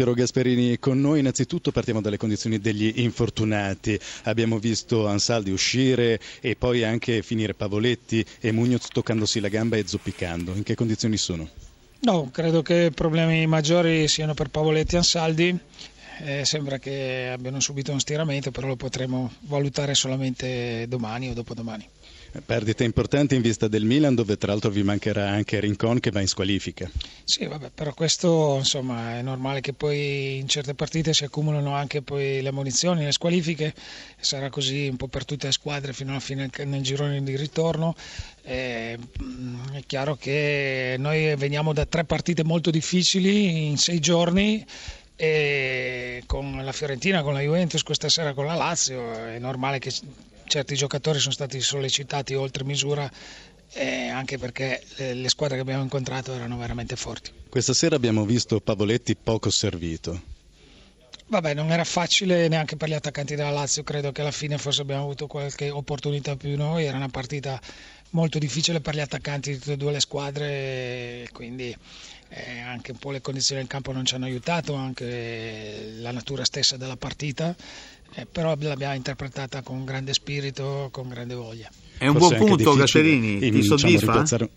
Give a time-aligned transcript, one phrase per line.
[0.00, 1.18] Piero Gasperini con noi.
[1.18, 4.00] Innanzitutto partiamo dalle condizioni degli infortunati.
[4.22, 9.86] Abbiamo visto Ansaldi uscire e poi anche finire Pavoletti e Munoz toccandosi la gamba e
[9.86, 10.54] zoppicando.
[10.54, 11.46] In che condizioni sono?
[11.98, 15.58] No, credo che i problemi maggiori siano per Pavoletti e Ansaldi.
[16.22, 21.86] Eh, sembra che abbiano subito uno stiramento, però lo potremo valutare solamente domani o dopodomani.
[22.46, 26.20] Perdite importanti in vista del Milan, dove tra l'altro vi mancherà anche Rincon che va
[26.20, 26.88] in squalifica.
[27.24, 32.02] Sì, vabbè, però questo insomma è normale che poi in certe partite si accumulano anche
[32.02, 33.74] poi le munizioni, le squalifiche,
[34.20, 37.96] sarà così un po' per tutte le squadre fino alla fine nel girone di ritorno.
[38.42, 38.96] Eh,
[39.72, 44.64] è chiaro che noi veniamo da tre partite molto difficili in sei giorni
[46.26, 49.92] con la Fiorentina, con la Juventus, questa sera con la Lazio, è normale che
[50.50, 53.08] certi giocatori sono stati sollecitati oltre misura
[53.72, 57.30] eh, anche perché le squadre che abbiamo incontrato erano veramente forti.
[57.48, 60.29] Questa sera abbiamo visto Pavoletti poco servito.
[61.30, 64.82] Vabbè, non era facile neanche per gli attaccanti della Lazio, credo che alla fine forse
[64.82, 67.60] abbiamo avuto qualche opportunità più noi, era una partita
[68.10, 71.72] molto difficile per gli attaccanti di tutte e due le squadre, quindi
[72.30, 76.44] eh, anche un po' le condizioni del campo non ci hanno aiutato, anche la natura
[76.44, 77.54] stessa della partita,
[78.14, 81.70] eh, però l'abbiamo interpretata con grande spirito, con grande voglia.
[81.96, 84.48] È un Forse buon punto Gasperini, ti diciamo, soddisfa?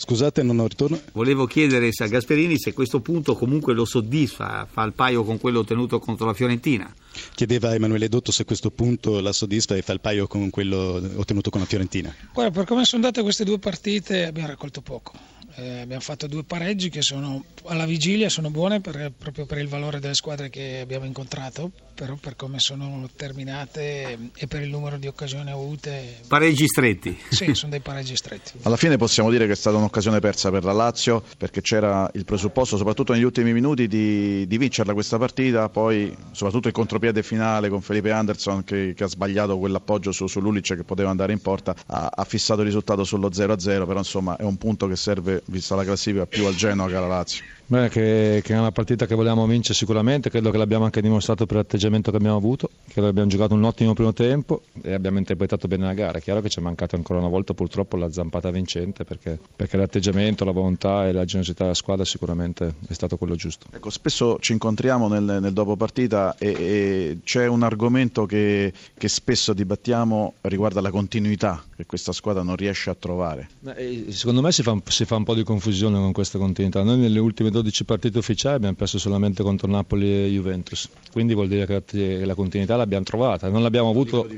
[0.00, 0.98] Scusate, non ho ritorno.
[1.12, 5.58] Volevo chiedere a Gasperini se questo punto comunque lo soddisfa, fa il paio con quello
[5.58, 6.90] ottenuto contro la Fiorentina.
[7.34, 11.50] Chiedeva Emanuele Dotto se questo punto la soddisfa e fa il paio con quello ottenuto
[11.50, 12.14] con la Fiorentina.
[12.32, 15.12] Guarda, per come sono andate queste due partite abbiamo raccolto poco.
[15.56, 19.68] Eh, abbiamo fatto due pareggi che sono alla vigilia, sono buone per, proprio per il
[19.68, 24.96] valore delle squadre che abbiamo incontrato, però per come sono terminate e per il numero
[24.96, 26.20] di occasioni avute.
[26.26, 27.14] Pareggi stretti.
[27.28, 28.52] Sì, sono dei pareggi stretti.
[28.62, 32.24] Alla fine possiamo dire che è stata un'occasione persa per la Lazio perché c'era il
[32.24, 37.68] presupposto, soprattutto negli ultimi minuti, di, di vincerla questa partita, poi soprattutto il contropiede finale
[37.68, 41.40] con Felipe Anderson che, che ha sbagliato quell'appoggio su, su Lulic che poteva andare in
[41.40, 43.56] porta, ha, ha fissato il risultato sullo 0-0,
[43.86, 47.06] però insomma è un punto che serve, vista la classifica, più al Genoa che alla
[47.06, 47.44] Lazio.
[47.70, 51.46] Beh, che, che, è una partita che volevamo vincere sicuramente, credo che l'abbiamo anche dimostrato
[51.46, 55.68] per l'atteggiamento che abbiamo avuto, che abbiamo giocato un ottimo primo tempo e abbiamo interpretato
[55.68, 56.18] bene la gara.
[56.18, 59.76] È chiaro che ci è mancato ancora una volta purtroppo la zampata vincente perché, perché
[59.76, 63.66] l'atteggiamento, la volontà e la generosità della squadra sicuramente è stato quello giusto.
[63.70, 69.08] Ecco, spesso ci incontriamo nel, nel dopo partita e, e, c'è un argomento che, che
[69.08, 73.48] spesso dibattiamo riguardo alla continuità che questa squadra non riesce a trovare.
[73.76, 76.82] Eh, secondo me si fa, si fa un po' di confusione con questa continuità.
[76.82, 81.48] Noi nelle ultime 12 partite ufficiali abbiamo perso solamente contro Napoli e Juventus, quindi vuol
[81.48, 84.28] dire che la continuità l'abbiamo trovata, non l'abbiamo avuto...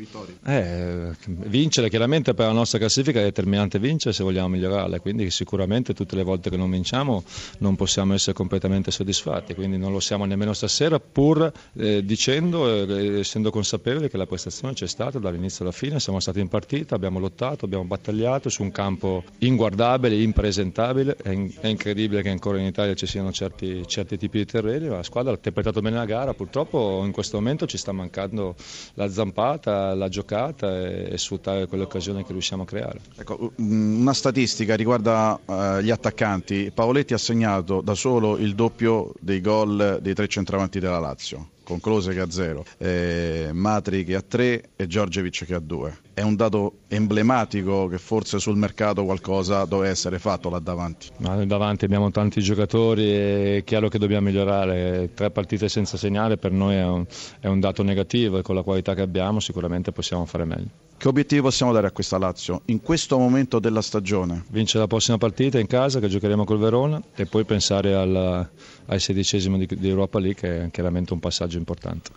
[0.45, 5.95] Eh, vincere chiaramente per la nostra classifica è determinante vincere se vogliamo migliorarla, quindi sicuramente
[5.95, 7.23] tutte le volte che non vinciamo
[7.59, 13.21] non possiamo essere completamente soddisfatti, quindi non lo siamo nemmeno stasera pur eh, dicendo e
[13.21, 17.19] essendo consapevoli che la prestazione c'è stata dall'inizio alla fine, siamo stati in partita, abbiamo
[17.19, 22.67] lottato, abbiamo battagliato su un campo inguardabile, impresentabile, è, in, è incredibile che ancora in
[22.67, 26.05] Italia ci siano certi, certi tipi di terreni, ma la squadra ha interpretato bene la
[26.05, 28.55] gara, purtroppo in questo momento ci sta mancando
[28.95, 33.01] la zampata, la giocata e, e sfruttare quelle occasioni che riusciamo a creare.
[33.17, 39.41] Ecco, una statistica riguarda uh, gli attaccanti, Paoletti ha segnato da solo il doppio dei
[39.41, 44.23] gol dei tre centravanti della Lazio con Close che ha 0, eh, Matri che ha
[44.23, 45.99] 3 e Giorgevic che ha 2.
[46.23, 51.09] È un dato emblematico che forse sul mercato qualcosa deve essere fatto là davanti.
[51.17, 55.11] Ma noi davanti abbiamo tanti giocatori e è chiaro che dobbiamo migliorare.
[55.15, 57.05] Tre partite senza segnale per noi è un,
[57.41, 60.69] è un dato negativo e con la qualità che abbiamo sicuramente possiamo fare meglio.
[60.97, 64.45] Che obiettivi possiamo dare a questa Lazio in questo momento della stagione?
[64.51, 68.49] Vincere la prossima partita in casa che giocheremo col Verona e poi pensare al,
[68.87, 72.13] al sedicesimo di, di Europa League che è chiaramente un passaggio importante.